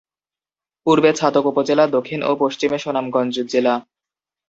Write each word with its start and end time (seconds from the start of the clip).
পূর্বে 0.87 1.09
ছাতক 1.13 1.43
উপজেলা, 1.45 1.83
দক্ষিণ 1.87 2.19
ও 2.23 2.31
পশ্চিমে 2.35 2.77
সুনামগঞ্জ 2.79 3.35
জেলা। 3.51 3.73